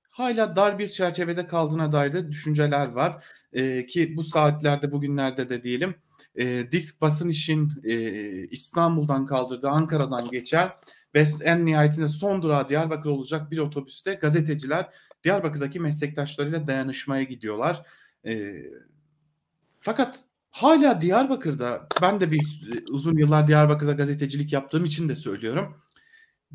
[0.09, 3.25] hala dar bir çerçevede kaldığına dair de düşünceler var.
[3.53, 5.95] Ee, ki bu saatlerde bugünlerde de diyelim
[6.35, 7.93] e, disk basın işin e,
[8.47, 10.69] İstanbul'dan kaldırdığı Ankara'dan geçen
[11.15, 17.85] ve en nihayetinde son durağı Diyarbakır olacak bir otobüste gazeteciler Diyarbakır'daki meslektaşlarıyla dayanışmaya gidiyorlar.
[18.25, 18.63] E,
[19.79, 20.19] fakat
[20.51, 22.41] hala Diyarbakır'da ben de bir
[22.89, 25.81] uzun yıllar Diyarbakır'da gazetecilik yaptığım için de söylüyorum.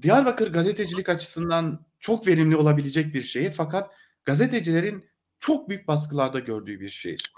[0.02, 5.04] Diyarbakır gazetecilik açısından çok verimli olabilecek bir şehir fakat gazetecilerin
[5.40, 7.33] çok büyük baskılarda gördüğü bir şehir.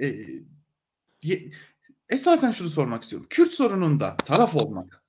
[0.00, 0.26] Ee,
[2.08, 3.26] esasen şunu sormak istiyorum.
[3.30, 5.02] Kürt sorununda taraf olmak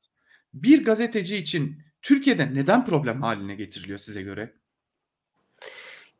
[0.53, 4.53] bir gazeteci için Türkiye'de neden problem haline getiriliyor size göre?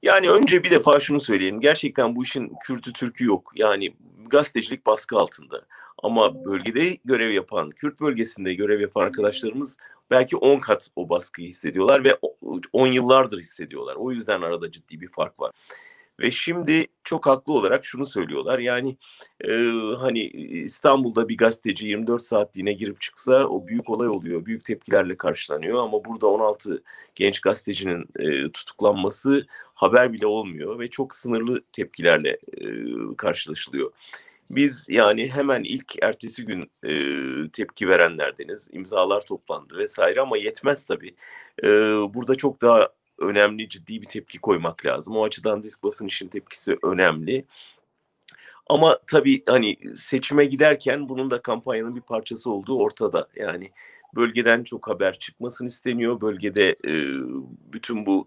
[0.02, 1.60] Yani önce bir defa şunu söyleyeyim.
[1.60, 3.52] Gerçekten bu işin Kürtü Türk'ü yok.
[3.56, 3.96] Yani
[4.34, 5.66] gazetecilik baskı altında.
[6.04, 9.78] Ama bölgede görev yapan, Kürt bölgesinde görev yapan arkadaşlarımız
[10.12, 12.18] belki 10 kat o baskıyı hissediyorlar ve
[12.74, 13.96] 10 yıllardır hissediyorlar.
[13.96, 15.52] O yüzden arada ciddi bir fark var.
[16.20, 18.60] Ve şimdi çok haklı olarak şunu söylüyorlar.
[18.60, 18.98] Yani
[19.42, 19.52] e,
[20.00, 20.20] hani
[20.64, 24.46] İstanbul'da bir gazeteci 24 saatliğine girip çıksa o büyük olay oluyor.
[24.46, 26.84] Büyük tepkilerle karşılanıyor ama burada 16
[27.16, 32.68] genç gazetecinin e, tutuklanması haber bile olmuyor ve çok sınırlı tepkilerle e,
[33.18, 33.92] karşılaşılıyor.
[34.50, 36.94] Biz yani hemen ilk ertesi gün e,
[37.50, 38.70] tepki verenlerdeniz.
[38.74, 41.16] imzalar toplandı vesaire ama yetmez tabii.
[41.64, 41.68] E,
[42.14, 45.18] burada çok daha önemli ciddi bir tepki koymak lazım.
[45.18, 47.46] O açıdan disk basın işin tepkisi önemli.
[48.68, 53.28] Ama tabii hani seçime giderken bunun da kampanyanın bir parçası olduğu ortada.
[53.36, 53.72] Yani
[54.16, 56.22] bölgeden çok haber çıkmasını isteniyor.
[56.22, 56.94] Bölgede e,
[57.74, 58.26] bütün bu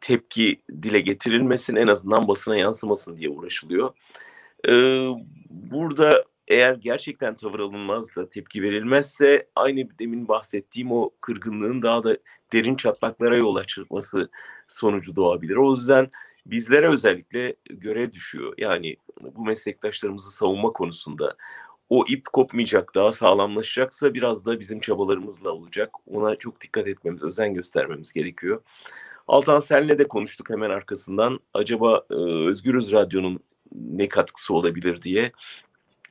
[0.00, 3.94] tepki dile getirilmesin en azından basına yansımasın diye uğraşılıyor.
[4.68, 4.72] E,
[5.50, 12.16] burada eğer gerçekten tavır alınmaz da tepki verilmezse aynı demin bahsettiğim o kırgınlığın daha da
[12.52, 14.30] derin çatlaklara yol açması
[14.68, 15.56] sonucu doğabilir.
[15.56, 16.10] O yüzden
[16.46, 18.54] bizlere özellikle görev düşüyor.
[18.58, 21.36] Yani bu meslektaşlarımızı savunma konusunda
[21.90, 25.90] o ip kopmayacak, daha sağlamlaşacaksa biraz da bizim çabalarımızla olacak.
[26.06, 28.62] Ona çok dikkat etmemiz, özen göstermemiz gerekiyor.
[29.28, 31.40] Altan senle de konuştuk hemen arkasından.
[31.54, 33.40] Acaba e, Özgürüz Radyo'nun
[33.72, 35.32] ne katkısı olabilir diye.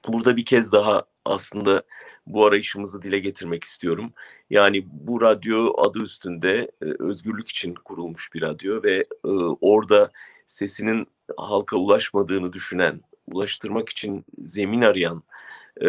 [0.07, 1.83] Burada bir kez daha aslında
[2.27, 4.13] bu arayışımızı dile getirmek istiyorum.
[4.49, 9.27] Yani bu radyo adı üstünde e, özgürlük için kurulmuş bir radyo ve e,
[9.61, 10.09] orada
[10.47, 15.23] sesinin halka ulaşmadığını düşünen, ulaştırmak için zemin arayan,
[15.81, 15.87] e,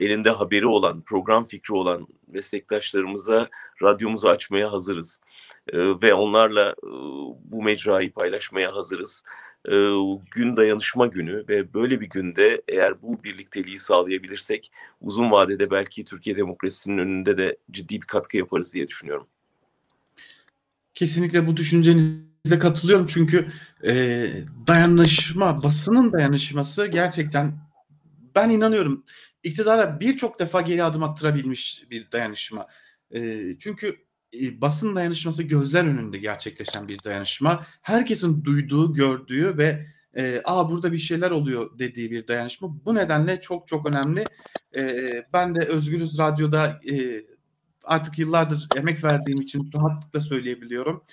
[0.00, 3.48] elinde haberi olan, program fikri olan meslektaşlarımıza
[3.82, 5.20] radyomuzu açmaya hazırız.
[5.74, 6.74] Ve onlarla
[7.44, 9.22] bu mecrayı paylaşmaya hazırız
[9.68, 9.74] e,
[10.30, 16.36] gün dayanışma günü ve böyle bir günde eğer bu birlikteliği sağlayabilirsek uzun vadede belki Türkiye
[16.36, 19.26] demokrasisinin önünde de ciddi bir katkı yaparız diye düşünüyorum.
[20.94, 23.48] Kesinlikle bu düşüncenize katılıyorum çünkü
[23.84, 24.26] e,
[24.66, 27.58] dayanışma, basının dayanışması gerçekten
[28.34, 29.04] ben inanıyorum
[29.42, 32.66] iktidara birçok defa geri adım attırabilmiş bir dayanışma.
[33.10, 37.66] E, çünkü basın dayanışması gözler önünde gerçekleşen bir dayanışma.
[37.82, 39.86] Herkesin duyduğu, gördüğü ve
[40.16, 42.68] e, aa burada bir şeyler oluyor dediği bir dayanışma.
[42.84, 44.24] Bu nedenle çok çok önemli.
[44.76, 47.24] E, ben de Özgürüz Radyo'da e,
[47.84, 51.04] artık yıllardır emek verdiğim için rahatlıkla söyleyebiliyorum.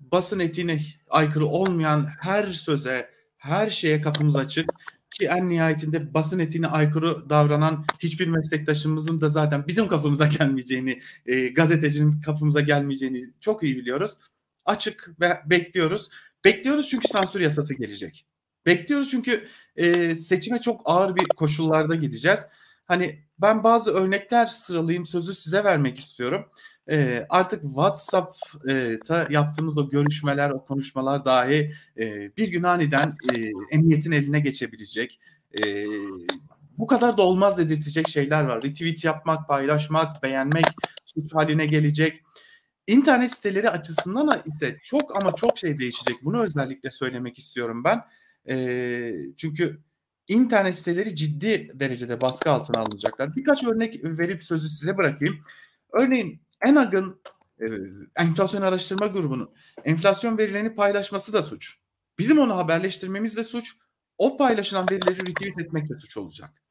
[0.00, 4.70] Basın etiğine aykırı olmayan her söze, her şeye kapımız açık
[5.10, 11.48] ki en nihayetinde basın etiğine aykırı davranan hiçbir meslektaşımızın da zaten bizim kapımıza gelmeyeceğini, e,
[11.48, 14.18] gazetecinin kapımıza gelmeyeceğini çok iyi biliyoruz.
[14.64, 16.10] Açık ve bekliyoruz.
[16.44, 18.26] Bekliyoruz çünkü sansür yasası gelecek.
[18.66, 22.46] Bekliyoruz çünkü e, seçime çok ağır bir koşullarda gideceğiz.
[22.84, 26.46] Hani ben bazı örnekler sıralayayım sözü size vermek istiyorum
[26.90, 34.12] e, artık WhatsApp'ta yaptığımız o görüşmeler, o konuşmalar dahi e, bir gün aniden e, emniyetin
[34.12, 35.20] eline geçebilecek.
[35.62, 35.86] E,
[36.78, 38.62] bu kadar da olmaz dedirtecek şeyler var.
[38.62, 40.64] Retweet yapmak, paylaşmak, beğenmek
[41.06, 42.22] suç haline gelecek.
[42.86, 46.16] İnternet siteleri açısından ise çok ama çok şey değişecek.
[46.24, 48.00] Bunu özellikle söylemek istiyorum ben.
[48.48, 49.80] E, çünkü
[50.28, 53.36] internet siteleri ciddi derecede baskı altına alınacaklar.
[53.36, 55.38] Birkaç örnek verip sözü size bırakayım.
[55.92, 57.20] Örneğin ENAG'ın
[57.60, 57.64] e,
[58.16, 61.76] enflasyon araştırma grubunun enflasyon verilerini paylaşması da suç.
[62.18, 63.72] Bizim onu haberleştirmemiz de suç.
[64.18, 66.62] O paylaşılan verileri retweet etmek de suç olacak.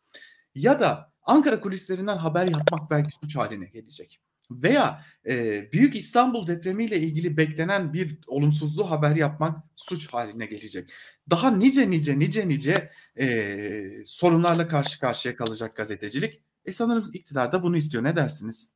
[0.56, 4.21] Ya da Ankara kulislerinden haber yapmak belki suç haline gelecek.
[4.52, 10.91] Veya e, Büyük İstanbul depremiyle ilgili beklenen bir olumsuzluğu haber yapmak suç haline gelecek.
[11.30, 16.41] Daha nice nice nice nice e, sorunlarla karşı karşıya kalacak gazetecilik.
[16.65, 18.04] E sanırım iktidar da bunu istiyor.
[18.04, 18.74] Ne dersiniz?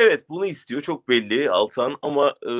[0.00, 2.52] Evet bunu istiyor çok belli Altan ama e,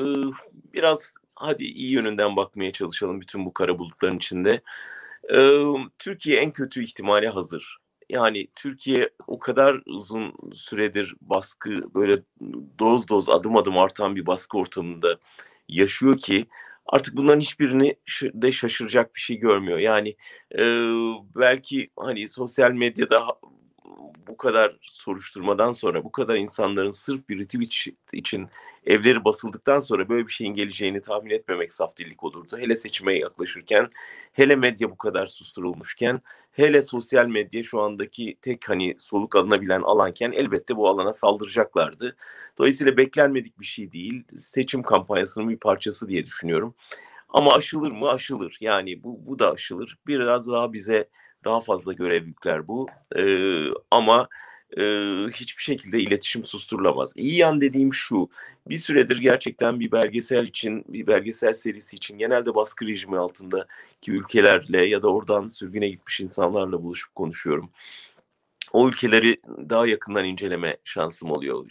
[0.73, 4.61] biraz hadi iyi yönünden bakmaya çalışalım bütün bu kara bulutların içinde.
[5.33, 5.61] E,
[5.99, 7.77] Türkiye en kötü ihtimale hazır.
[8.09, 12.17] Yani Türkiye o kadar uzun süredir baskı böyle
[12.79, 15.17] doz doz adım adım artan bir baskı ortamında
[15.67, 16.45] yaşıyor ki
[16.85, 19.77] artık bunların hiçbirini de şaşıracak bir şey görmüyor.
[19.77, 20.15] Yani
[20.59, 20.63] e,
[21.35, 23.27] belki hani sosyal medyada
[24.29, 28.47] bu kadar soruşturmadan sonra bu kadar insanların sırf bir retweet için
[28.85, 32.57] evleri basıldıktan sonra böyle bir şeyin geleceğini tahmin etmemek saf olurdu.
[32.57, 33.89] Hele seçime yaklaşırken,
[34.33, 40.31] hele medya bu kadar susturulmuşken, hele sosyal medya şu andaki tek hani soluk alınabilen alanken
[40.31, 42.15] elbette bu alana saldıracaklardı.
[42.57, 44.23] Dolayısıyla beklenmedik bir şey değil.
[44.37, 46.75] Seçim kampanyasının bir parçası diye düşünüyorum.
[47.29, 48.09] Ama aşılır mı?
[48.09, 48.57] Aşılır.
[48.61, 49.97] Yani bu, bu da aşılır.
[50.07, 51.09] Biraz daha bize
[51.45, 52.87] daha fazla görev yükler bu.
[53.17, 53.23] E,
[53.91, 54.27] ama
[54.77, 54.83] e,
[55.33, 57.13] hiçbir şekilde iletişim susturulamaz.
[57.15, 58.29] İyi yan dediğim şu,
[58.67, 64.85] bir süredir gerçekten bir belgesel için, bir belgesel serisi için genelde baskı rejimi altındaki ülkelerle
[64.85, 67.69] ya da oradan sürgüne gitmiş insanlarla buluşup konuşuyorum.
[68.73, 69.37] O ülkeleri
[69.69, 71.65] daha yakından inceleme şansım oluyor.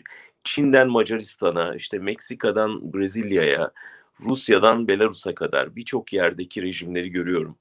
[0.45, 3.73] Çin'den Macaristan'a, işte Meksika'dan Brezilya'ya,
[4.21, 7.57] Rusya'dan Belarus'a kadar birçok yerdeki rejimleri görüyorum.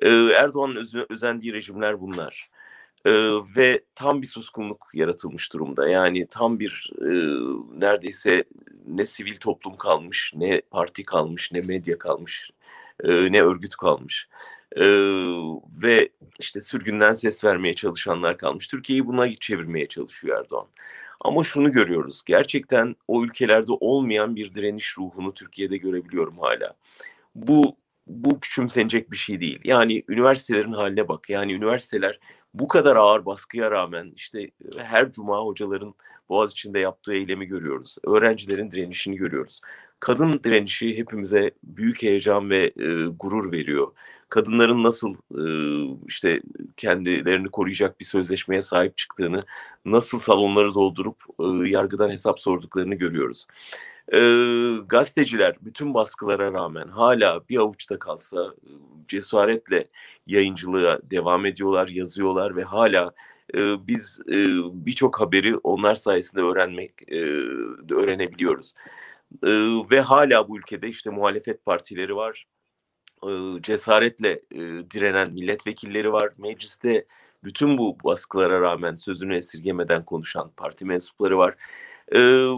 [0.00, 2.50] Ee, Erdoğan'ın öz- özendiği rejimler bunlar.
[3.06, 3.12] Ee,
[3.56, 5.88] ve tam bir suskunluk yaratılmış durumda.
[5.88, 7.10] Yani tam bir e,
[7.80, 8.44] neredeyse
[8.86, 12.50] ne sivil toplum kalmış, ne parti kalmış, ne medya kalmış,
[13.04, 14.28] e, ne örgüt kalmış.
[14.76, 14.84] E,
[15.82, 18.68] ve işte sürgünden ses vermeye çalışanlar kalmış.
[18.68, 20.66] Türkiye'yi buna çevirmeye çalışıyor Erdoğan.
[21.20, 22.22] Ama şunu görüyoruz.
[22.26, 26.74] Gerçekten o ülkelerde olmayan bir direniş ruhunu Türkiye'de görebiliyorum hala.
[27.34, 29.60] Bu bu küçümsenecek bir şey değil.
[29.64, 31.30] Yani üniversitelerin haline bak.
[31.30, 32.20] Yani üniversiteler
[32.54, 35.94] bu kadar ağır baskıya rağmen işte her cuma hocaların
[36.28, 37.96] Boğaz içinde yaptığı eylemi görüyoruz.
[38.06, 39.60] Öğrencilerin direnişini görüyoruz.
[40.00, 43.92] Kadın direnişi hepimize büyük heyecan ve e, gurur veriyor.
[44.28, 45.44] Kadınların nasıl e,
[46.08, 46.40] işte
[46.76, 49.42] kendilerini koruyacak bir sözleşmeye sahip çıktığını,
[49.84, 53.46] nasıl salonları doldurup e, yargıdan hesap sorduklarını görüyoruz.
[54.12, 54.18] E,
[54.86, 58.54] gazeteciler bütün baskılara rağmen hala bir avuçta kalsa
[59.08, 59.88] cesaretle
[60.26, 63.12] yayıncılığa devam ediyorlar, yazıyorlar ve hala
[63.54, 64.34] e, biz e,
[64.86, 67.20] birçok haberi onlar sayesinde öğrenmek e,
[67.94, 68.74] öğrenebiliyoruz.
[69.42, 69.50] E,
[69.90, 72.46] ve hala bu ülkede işte muhalefet partileri var,
[73.60, 74.42] cesaretle
[74.90, 77.06] direnen milletvekilleri var, mecliste
[77.44, 81.54] bütün bu baskılara rağmen sözünü esirgemeden konuşan parti mensupları var.
[82.14, 82.48] Ee,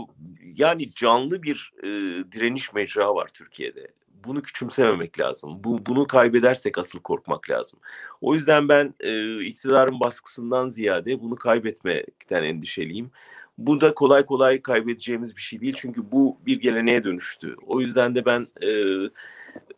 [0.56, 1.88] yani canlı bir e,
[2.32, 3.88] direniş mecra var Türkiye'de.
[4.24, 5.64] Bunu küçümsememek lazım.
[5.64, 7.80] Bu bunu kaybedersek asıl korkmak lazım.
[8.20, 13.10] O yüzden ben e, iktidarın baskısından ziyade bunu kaybetmekten endişeliyim.
[13.58, 17.56] Bu da kolay kolay kaybedeceğimiz bir şey değil çünkü bu bir geleneğe dönüştü.
[17.66, 18.70] O yüzden de ben e,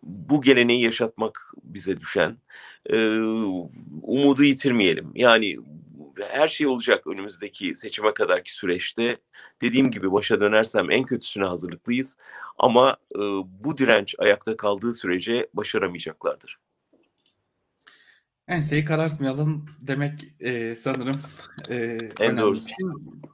[0.02, 2.36] bu geleneği yaşatmak bize düşen.
[2.90, 3.18] E,
[4.02, 5.12] umudu yitirmeyelim.
[5.14, 5.58] Yani
[6.22, 9.16] her şey olacak önümüzdeki seçime kadarki süreçte.
[9.62, 12.16] Dediğim gibi başa dönersem en kötüsüne hazırlıklıyız.
[12.58, 16.58] Ama e, bu direnç ayakta kaldığı sürece başaramayacaklardır.
[18.48, 21.20] Enseyi karartmayalım demek e, sanırım
[21.68, 22.40] e, En önemli.
[22.40, 22.68] doğrusu.
[22.78, 23.26] Şimdi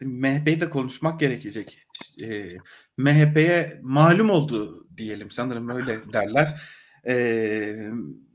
[0.00, 1.86] MHP'yi de konuşmak gerekecek.
[2.22, 2.56] E,
[2.96, 6.60] MHP'ye malum oldu diyelim sanırım öyle derler.
[7.08, 7.76] E,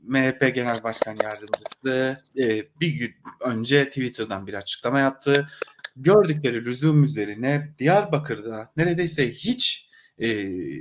[0.02, 5.48] MHP Genel Başkan Yardımcısı e, bir gün önce Twitter'dan bir açıklama yaptı.
[5.96, 10.28] Gördükleri lüzum üzerine Diyarbakır'da neredeyse hiç e,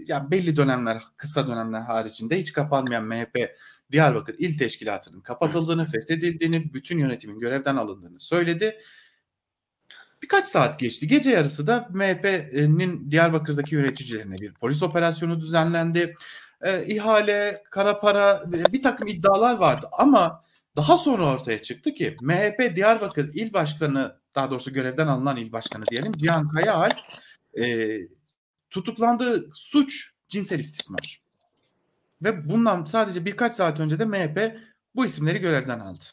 [0.08, 3.58] ya belli dönemler, kısa dönemler haricinde hiç kapanmayan MHP
[3.92, 8.78] Diyarbakır İl Teşkilatı'nın kapatıldığını, feshedildiğini, bütün yönetimin görevden alındığını söyledi.
[10.22, 11.08] Birkaç saat geçti.
[11.08, 16.16] Gece yarısı da MHP'nin Diyarbakır'daki yöneticilerine bir polis operasyonu düzenlendi.
[16.64, 20.44] E, ihale, kara para e, bir takım iddialar vardı ama
[20.76, 25.86] daha sonra ortaya çıktı ki MHP Diyarbakır İl Başkanı daha doğrusu görevden alınan il başkanı
[25.86, 26.98] diyelim Cihan Kayaalp
[27.60, 27.98] e,
[28.70, 31.22] tutuklandığı suç cinsel istismar.
[32.22, 34.58] Ve bundan sadece birkaç saat önce de MHP
[34.96, 36.04] bu isimleri görevden aldı.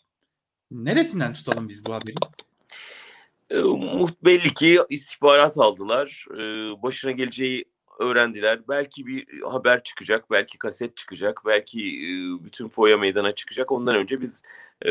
[0.70, 2.16] Neresinden tutalım biz bu haberi?
[3.50, 3.56] E,
[4.24, 6.26] belli ki istihbarat aldılar.
[6.32, 6.38] E,
[6.82, 7.64] başına geleceği
[7.98, 8.60] öğrendiler.
[8.68, 13.72] Belki bir haber çıkacak, belki kaset çıkacak, belki e, bütün foya meydana çıkacak.
[13.72, 14.42] Ondan önce biz
[14.86, 14.90] e,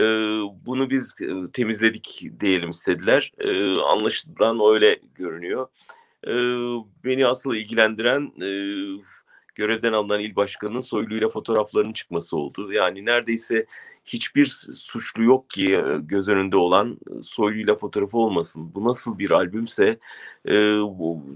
[0.65, 3.31] bunu biz e, temizledik diyelim istediler.
[3.37, 5.67] E, anlaşılan öyle görünüyor.
[6.27, 6.33] E,
[7.03, 8.49] beni asıl ilgilendiren e,
[9.55, 12.73] görevden alınan il başkanının soyluyla fotoğraflarının çıkması oldu.
[12.73, 13.65] Yani neredeyse
[14.07, 18.75] hiçbir suçlu yok ki e, göz önünde olan e, soyluyla fotoğrafı olmasın.
[18.75, 19.99] Bu nasıl bir albümse
[20.49, 20.79] e,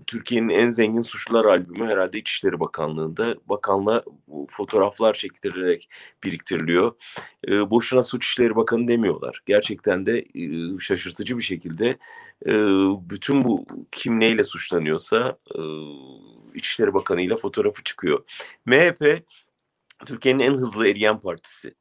[0.07, 4.03] Türkiye'nin en zengin suçlular albümü herhalde İçişleri Bakanlığı'nda bakanla
[4.49, 5.89] fotoğraflar çektirilerek
[6.23, 6.95] biriktiriliyor.
[7.47, 9.41] E, boşuna Suç İşleri Bakanı demiyorlar.
[9.45, 11.97] Gerçekten de e, şaşırtıcı bir şekilde
[12.45, 12.53] e,
[13.10, 15.62] bütün bu kim neyle suçlanıyorsa e,
[16.55, 18.23] İçişleri Bakanı ile fotoğrafı çıkıyor.
[18.65, 19.23] MHP
[20.05, 21.75] Türkiye'nin en hızlı eriyen partisi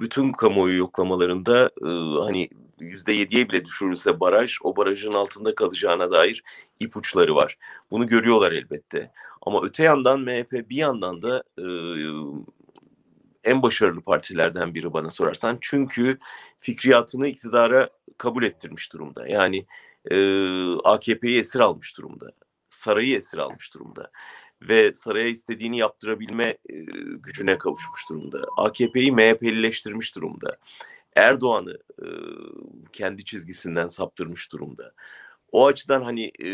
[0.00, 1.70] bütün kamuoyu yoklamalarında
[2.24, 6.42] hani yüzde yediye bile düşürülse baraj o barajın altında kalacağına dair
[6.80, 7.58] ipuçları var.
[7.90, 9.12] Bunu görüyorlar elbette.
[9.42, 11.44] Ama öte yandan MHP bir yandan da
[13.44, 15.58] en başarılı partilerden biri bana sorarsan.
[15.60, 16.18] Çünkü
[16.60, 19.28] fikriyatını iktidara kabul ettirmiş durumda.
[19.28, 19.66] Yani
[20.84, 22.32] AKP'yi esir almış durumda.
[22.68, 24.10] Sarayı esir almış durumda
[24.68, 26.56] ve saraya istediğini yaptırabilme e,
[27.16, 28.44] gücüne kavuşmuş durumda.
[28.56, 30.56] AKP'yi MHP'lileştirmiş durumda.
[31.16, 32.06] Erdoğan'ı e,
[32.92, 34.92] kendi çizgisinden saptırmış durumda.
[35.52, 36.50] O açıdan hani e,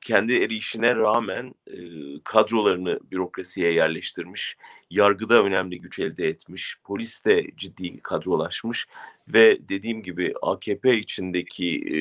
[0.00, 1.78] kendi erişine rağmen e,
[2.24, 4.56] kadrolarını bürokrasiye yerleştirmiş,
[4.90, 8.86] yargıda önemli güç elde etmiş, polis de ciddi kadrolaşmış
[9.32, 11.96] ve dediğim gibi AKP içindeki e,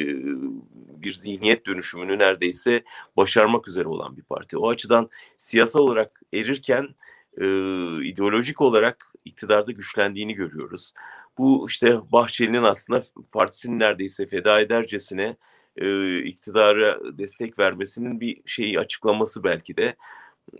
[1.02, 2.84] bir zihniyet dönüşümünü neredeyse
[3.18, 4.58] başarmak üzere olan bir parti.
[4.58, 6.88] O açıdan siyasal olarak erirken
[7.42, 7.46] e,
[8.06, 10.94] ideolojik olarak iktidarda güçlendiğini görüyoruz.
[11.38, 15.36] Bu işte Bahçeli'nin aslında partisini neredeyse feda edercesine
[15.78, 19.96] e, iktidara destek vermesinin bir şeyi açıklaması belki de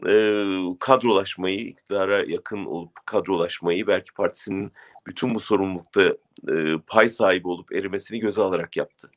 [0.08, 0.44] e,
[0.80, 4.72] kadrolaşmayı, iktidara yakın olup kadrolaşmayı belki partisinin
[5.08, 6.02] bütün bu sorumlulukta
[6.50, 9.12] e, pay sahibi olup erimesini göze alarak yaptı.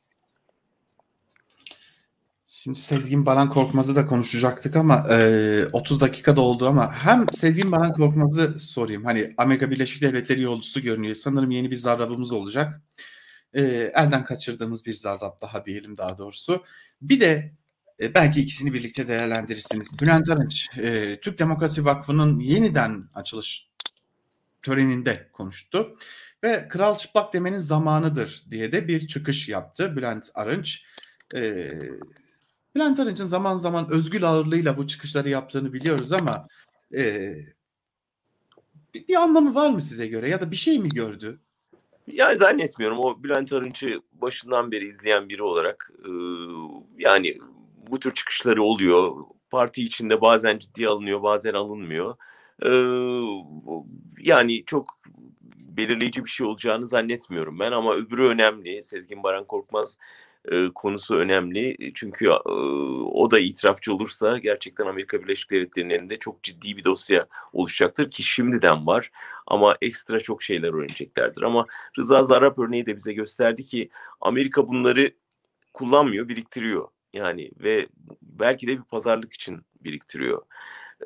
[2.63, 7.93] Şimdi Sezgin Baran Korkmaz'ı da konuşacaktık ama e, 30 dakikada oldu ama hem Sezgin Baran
[7.93, 9.05] Korkmaz'ı sorayım.
[9.05, 11.15] Hani Amerika Birleşik Devletleri yolcusu görünüyor.
[11.15, 12.81] Sanırım yeni bir zarrabımız olacak.
[13.53, 13.61] E,
[13.95, 16.63] elden kaçırdığımız bir zarrab daha diyelim daha doğrusu.
[17.01, 17.53] Bir de
[18.01, 19.99] e, belki ikisini birlikte değerlendirirsiniz.
[20.01, 23.67] Bülent Arınç, e, Türk Demokrasi Vakfı'nın yeniden açılış
[24.61, 25.97] töreninde konuştu.
[26.43, 30.85] Ve kral çıplak demenin zamanıdır diye de bir çıkış yaptı Bülent Arınç.
[31.35, 31.71] E,
[32.75, 36.47] Bülent Arınç'ın zaman zaman özgül ağırlığıyla bu çıkışları yaptığını biliyoruz ama
[38.93, 41.39] bir, anlamı var mı size göre ya da bir şey mi gördü?
[42.07, 42.99] Yani zannetmiyorum.
[42.99, 45.91] O Bülent Arınç'ı başından beri izleyen biri olarak
[46.97, 47.37] yani
[47.91, 49.15] bu tür çıkışları oluyor.
[49.51, 52.15] Parti içinde bazen ciddiye alınıyor, bazen alınmıyor.
[52.65, 52.71] E,
[54.19, 54.87] yani çok
[55.77, 58.83] belirleyici bir şey olacağını zannetmiyorum ben ama öbürü önemli.
[58.83, 59.97] Sezgin Baran Korkmaz
[60.51, 61.91] e, konusu önemli.
[61.93, 62.49] Çünkü e,
[63.11, 68.23] o da itirafçı olursa gerçekten Amerika Birleşik Devletleri'nin elinde çok ciddi bir dosya oluşacaktır ki
[68.23, 69.11] şimdiden var.
[69.47, 71.41] Ama ekstra çok şeyler öğreneceklerdir.
[71.41, 71.65] Ama
[71.99, 73.89] Rıza Zarrab örneği de bize gösterdi ki
[74.21, 75.11] Amerika bunları
[75.73, 76.87] kullanmıyor, biriktiriyor.
[77.13, 77.87] Yani ve
[78.21, 80.41] belki de bir pazarlık için biriktiriyor.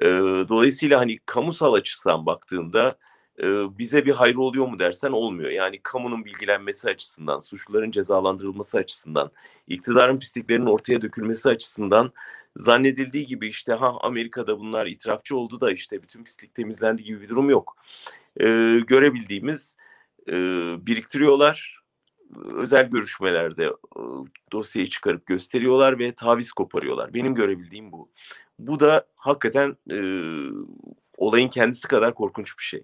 [0.01, 0.07] E,
[0.49, 2.97] dolayısıyla hani kamusal açısından baktığında
[3.79, 5.51] bize bir hayır oluyor mu dersen olmuyor.
[5.51, 9.31] Yani kamunun bilgilenmesi açısından, suçluların cezalandırılması açısından,
[9.67, 12.11] iktidarın pisliklerinin ortaya dökülmesi açısından
[12.57, 17.29] zannedildiği gibi işte ha Amerika'da bunlar itirafçı oldu da işte bütün pislik temizlendi gibi bir
[17.29, 17.77] durum yok.
[18.41, 19.75] Ee, görebildiğimiz
[20.29, 20.33] e,
[20.85, 21.74] biriktiriyorlar,
[22.53, 23.71] özel görüşmelerde
[24.51, 27.13] dosyayı çıkarıp gösteriyorlar ve taviz koparıyorlar.
[27.13, 28.09] Benim görebildiğim bu.
[28.59, 29.97] Bu da hakikaten e,
[31.17, 32.83] olayın kendisi kadar korkunç bir şey.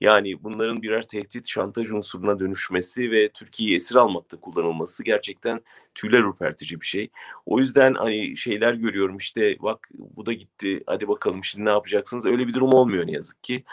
[0.00, 5.60] Yani bunların birer tehdit, şantaj unsuruna dönüşmesi ve Türkiye'yi esir almakta kullanılması gerçekten
[5.94, 7.10] tüyler ürpertici bir şey.
[7.46, 12.26] O yüzden hani şeyler görüyorum işte bak bu da gitti hadi bakalım şimdi ne yapacaksınız
[12.26, 13.64] öyle bir durum olmuyor ne yazık ki.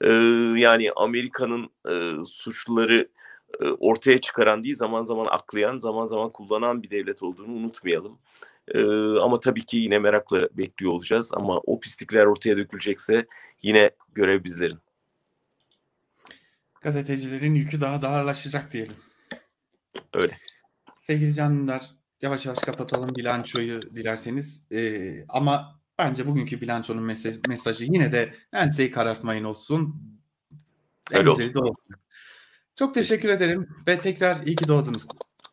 [0.00, 0.12] Ee,
[0.56, 3.08] yani Amerika'nın e, suçluları
[3.64, 8.18] ortaya çıkaran değil zaman zaman aklayan zaman zaman kullanan bir devlet olduğunu unutmayalım.
[8.74, 8.84] Ee,
[9.20, 13.26] ama tabii ki yine merakla bekliyor olacağız ama o pislikler ortaya dökülecekse
[13.62, 14.78] yine görev bizlerin
[16.80, 18.96] gazetecilerin yükü daha da ağırlaşacak diyelim.
[20.14, 20.38] Öyle.
[21.00, 21.90] Sevgili canlılar
[22.22, 24.66] yavaş yavaş kapatalım bilançoyu dilerseniz.
[24.72, 30.02] Ee, ama bence bugünkü bilançonun mesaj, mesajı yine de enseyi karartmayın olsun.
[31.12, 31.54] Öyle olsun.
[31.54, 31.76] olsun.
[32.76, 35.06] Çok teşekkür ederim ve tekrar iyi ki doğdunuz.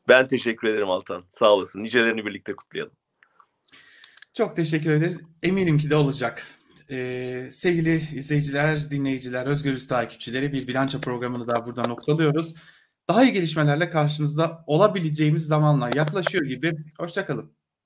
[0.07, 1.25] Ben teşekkür ederim Altan.
[1.29, 1.83] Sağ olasın.
[1.83, 2.93] Nicelerini birlikte kutlayalım.
[4.33, 5.21] Çok teşekkür ederiz.
[5.43, 6.43] Eminim ki de olacak.
[6.91, 12.55] Ee, sevgili izleyiciler, dinleyiciler, Özgürüz takipçileri bir bilanço programını daha burada noktalıyoruz.
[13.07, 16.73] Daha iyi gelişmelerle karşınızda olabileceğimiz zamanla yaklaşıyor gibi.
[16.99, 17.57] Hoşçakalın.